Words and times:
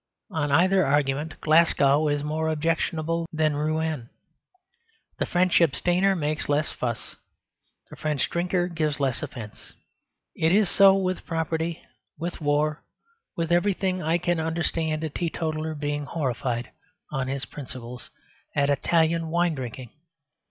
On 0.31 0.51
either 0.51 0.83
argument 0.83 1.39
Glasgow 1.41 2.07
is 2.07 2.23
more 2.23 2.47
objectionable 2.49 3.27
than 3.31 3.55
Rouen. 3.55 4.09
The 5.19 5.27
French 5.27 5.61
abstainer 5.61 6.15
makes 6.15 6.49
less 6.49 6.71
fuss; 6.71 7.17
the 7.91 7.95
French 7.95 8.27
drinker 8.27 8.67
gives 8.67 8.99
less 8.99 9.21
offence. 9.21 9.73
It 10.35 10.51
is 10.51 10.71
so 10.71 10.95
with 10.95 11.23
property, 11.27 11.83
with 12.17 12.41
war, 12.41 12.83
with 13.37 13.51
everything. 13.51 14.01
I 14.01 14.17
can 14.17 14.39
understand 14.39 15.03
a 15.03 15.09
teetotaler 15.11 15.75
being 15.75 16.05
horrified, 16.05 16.71
on 17.11 17.27
his 17.27 17.45
principles, 17.45 18.09
at 18.55 18.71
Italian 18.71 19.27
wine 19.27 19.53
drinking. 19.53 19.91